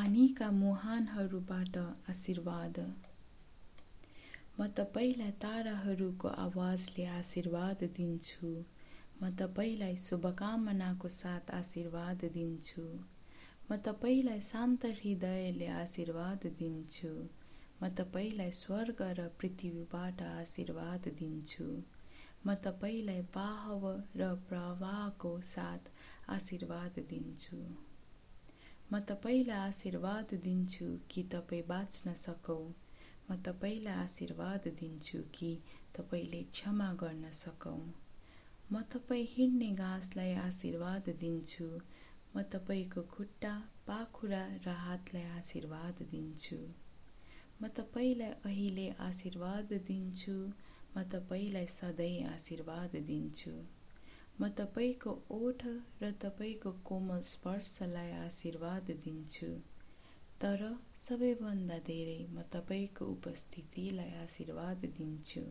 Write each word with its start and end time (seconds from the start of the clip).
पानीका 0.00 0.50
मुहानहरूबाट 0.50 1.76
आशीर्वाद। 2.10 2.78
म 4.60 4.66
तपाईँलाई 4.76 5.30
ताराहरूको 5.30 6.28
आवाजले 6.28 7.04
आशीर्वाद 7.04 7.84
दिन्छु। 7.96 8.52
म 9.22 9.30
तपाईँलाई 9.30 9.96
शुभकामनाको 9.96 11.08
साथ 11.08 11.50
आशीर्वाद 11.50 12.24
दिन्छु। 12.24 12.84
म 13.70 13.76
तपाईँलाई 13.76 14.40
शान्त 14.40 14.86
हृदयले 14.94 15.66
आशीर्वाद 15.66 16.46
दिन्छु। 16.58 17.12
म 17.82 17.88
तपाईँलाई 17.88 18.50
स्वर्ग 18.52 19.02
र 19.02 19.28
पृथ्वीबाट 19.40 20.22
आशीर्वाद 20.22 21.12
दिन्छु। 21.20 21.68
म 22.46 22.54
तपाईँलाई 22.54 23.22
बाहव 23.36 23.86
र 24.16 24.32
प्रवाहको 24.48 25.40
साथ 25.40 25.94
आशीर्वाद 26.30 27.04
दिन्छु। 27.10 27.89
म 28.92 28.98
तपाईँलाई 29.00 29.58
आशीर्वाद 29.58 30.34
दिन्छु 30.34 30.86
कि 31.10 31.22
तपाईँ 31.22 31.62
बाँच्न 31.62 32.14
सकौँ? 32.14 32.74
म 33.30 33.36
तपाईँलाई 33.36 33.94
आशीर्वाद 33.94 34.68
दिन्छु 34.80 35.18
कि 35.34 35.50
तपाईँले 35.96 36.42
क्षमा 36.42 36.92
गर्न 36.92 37.30
सकौँ? 37.32 37.82
म 38.72 38.82
तपाईँ 38.92 39.26
हिँड्ने 39.30 39.70
घाँसलाई 39.76 40.34
आशीर्वाद 40.34 41.08
दिन्छु। 41.20 41.68
म 42.36 42.42
तपाईँको 42.42 43.02
खुट्टा 43.02 43.54
पाखुरा 43.86 44.44
र 44.66 44.68
हातलाई 44.68 45.24
आशीर्वाद 45.38 46.02
दिन्छु। 46.10 46.60
म 47.62 47.68
तपाईँलाई 47.68 48.32
अहिले 48.44 48.88
आशीर्वाद 49.00 49.72
दिन्छु। 49.86 50.36
म 50.96 51.02
तपाईँलाई 51.02 51.66
सधैँ 51.66 52.24
आशीर्वाद 52.24 52.96
दिन्छु। 53.06 53.54
म 54.40 54.48
तपाईँको 54.58 55.10
ओठ 55.30 55.62
र 56.02 56.10
तपाईँको 56.22 56.70
कोमल 56.84 57.20
स्पर्शलाई 57.30 58.10
आशीर्वाद 58.18 58.90
दिन्छु। 59.04 59.48
तर 60.40 60.60
सबैभन्दा 60.98 61.78
धेरै 61.86 62.20
म 62.26 62.42
तपाईँको 62.52 63.04
उपस्थितिलाई 63.06 64.12
आशीर्वाद 64.22 64.86
दिन्छु। 64.98 65.42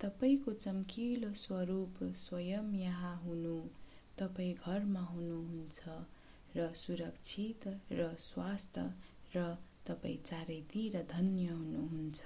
तपाईँको 0.00 0.52
चम्किलो 0.64 1.32
स्वरूप 1.34 2.02
स्वयं 2.18 2.74
यहाँ 2.76 3.14
हुनु 3.16 3.56
तपाईँ 4.18 4.54
घरमा 4.56 5.02
हुनुहुन्छ 5.06 5.78
र 6.56 6.72
सुरक्षित 6.74 7.66
र 7.92 8.08
स्वास्थ्य 8.20 8.86
र 9.36 9.46
तपाईँ 9.86 10.18
चारैतिर 10.26 11.02
धन्य 11.10 11.46
हुनुहुन्छ। 11.52 12.22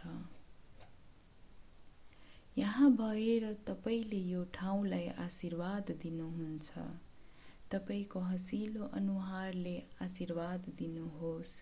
यहाँ 2.59 2.91
भएर 2.91 3.45
तपाईँले 3.67 4.17
यो 4.17 4.43
ठाउँलाई 4.55 5.07
आशीर्वाद 5.19 5.91
दिनुहुन्छ। 6.03 6.71
तपाईँको 7.71 8.21
हँसिलो 8.21 8.85
अनुहारले 8.95 9.77
आशीर्वाद 10.03 10.69
दिनुहोस्। 10.79 11.53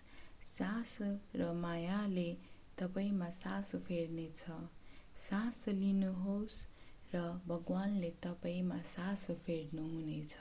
सास 0.45 0.97
र 1.35 1.51
मायाले 1.53 2.29
तपाईँमा 2.77 3.29
सास 3.29 3.75
फेर्नेछ। 3.75 4.43
सास 5.17 5.65
लिनुहोस् 5.69 6.57
र 7.15 7.41
भगवान्ले 7.47 8.11
तपाईँमा 8.23 8.79
सास 8.85 9.27
फेर्नुहुनेछ। 9.45 10.37